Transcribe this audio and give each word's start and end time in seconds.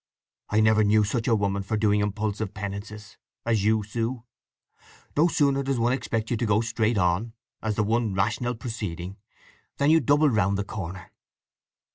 "I 0.49 0.61
never 0.61 0.83
knew 0.83 1.03
such 1.03 1.27
a 1.27 1.35
woman 1.35 1.61
for 1.61 1.77
doing 1.77 1.99
impulsive 1.99 2.55
penances, 2.55 3.17
as 3.45 3.63
you, 3.63 3.83
Sue! 3.83 4.23
No 5.15 5.27
sooner 5.27 5.61
does 5.61 5.77
one 5.77 5.93
expect 5.93 6.31
you 6.31 6.37
to 6.37 6.45
go 6.47 6.59
straight 6.61 6.97
on, 6.97 7.33
as 7.61 7.75
the 7.75 7.83
one 7.83 8.15
rational 8.15 8.55
proceeding, 8.55 9.17
than 9.77 9.91
you 9.91 9.99
double 9.99 10.31
round 10.31 10.57
the 10.57 10.63
corner!" 10.63 11.11